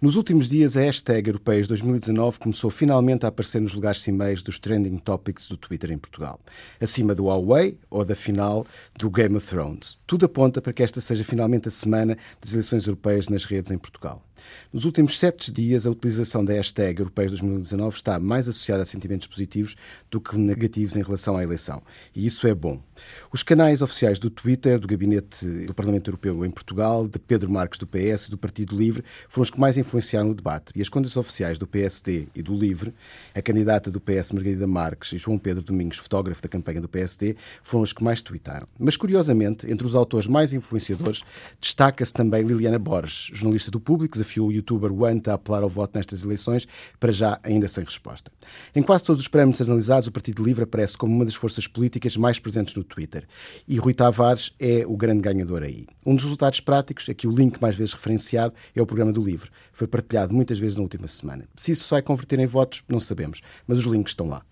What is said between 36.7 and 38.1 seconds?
do PSD, foram os que